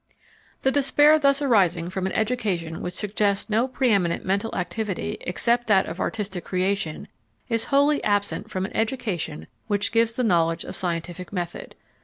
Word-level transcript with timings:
The 0.63 0.71
despair 0.71 1.19
thus 1.19 1.43
arising 1.43 1.91
from 1.91 2.07
an 2.07 2.11
education 2.13 2.81
which 2.81 2.95
suggests 2.95 3.51
no 3.51 3.67
pre 3.67 3.91
eminent 3.91 4.25
mental 4.25 4.51
activity 4.55 5.19
except 5.21 5.67
that 5.67 5.85
of 5.85 5.99
artistic 5.99 6.43
creation 6.43 7.07
is 7.49 7.65
wholly 7.65 8.03
absent 8.03 8.49
from 8.49 8.65
an 8.65 8.75
education 8.75 9.45
which 9.67 9.91
gives 9.91 10.13
the 10.13 10.23
knowledge 10.23 10.63
of 10.65 10.75
scientific 10.75 11.31
method. 11.31 11.75